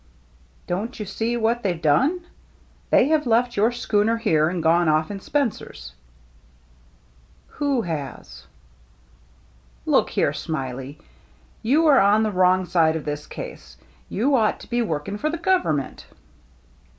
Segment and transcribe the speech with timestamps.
[0.25, 2.21] *'" Don't you see what they've done?
[2.89, 5.93] They have left your schooner here and gone oiF in Spencer's."
[7.57, 8.47] "Who has?""
[9.95, 10.33] Look here.
[10.33, 10.97] Smiley,
[11.61, 13.77] you are on the wrong side of this case.
[14.09, 16.07] You ought to be working for the government."